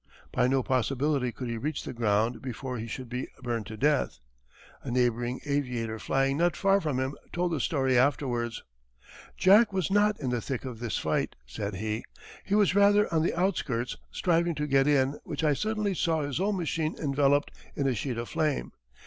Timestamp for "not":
6.37-6.55, 9.91-10.19